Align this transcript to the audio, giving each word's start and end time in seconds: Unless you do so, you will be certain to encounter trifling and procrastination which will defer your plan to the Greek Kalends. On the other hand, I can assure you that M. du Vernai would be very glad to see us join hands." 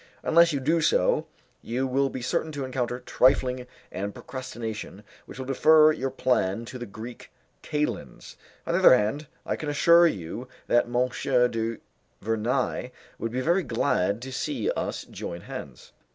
Unless 0.23 0.51
you 0.51 0.59
do 0.59 0.81
so, 0.81 1.27
you 1.61 1.85
will 1.85 2.09
be 2.09 2.23
certain 2.23 2.51
to 2.53 2.65
encounter 2.65 3.01
trifling 3.01 3.67
and 3.91 4.15
procrastination 4.15 5.03
which 5.27 5.37
will 5.37 5.45
defer 5.45 5.91
your 5.91 6.09
plan 6.09 6.65
to 6.65 6.79
the 6.79 6.87
Greek 6.87 7.29
Kalends. 7.61 8.35
On 8.65 8.73
the 8.73 8.79
other 8.79 8.95
hand, 8.97 9.27
I 9.45 9.55
can 9.55 9.69
assure 9.69 10.07
you 10.07 10.47
that 10.65 10.85
M. 10.85 11.09
du 11.51 11.77
Vernai 12.19 12.89
would 13.19 13.31
be 13.31 13.41
very 13.41 13.61
glad 13.61 14.23
to 14.23 14.31
see 14.33 14.71
us 14.71 15.03
join 15.03 15.41
hands." 15.41 15.91